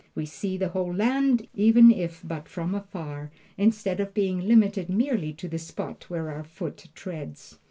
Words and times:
We 0.15 0.25
see 0.25 0.57
the 0.57 0.69
whole 0.69 0.91
land, 0.91 1.47
even 1.53 1.91
if 1.91 2.21
but 2.23 2.49
from 2.49 2.73
afar, 2.73 3.29
instead 3.55 3.99
of 3.99 4.15
being 4.15 4.47
limited 4.47 4.89
merely 4.89 5.31
to 5.33 5.47
the 5.47 5.59
spot 5.59 6.09
where 6.09 6.31
our 6.31 6.43
foot 6.43 6.87
treads. 6.95 7.59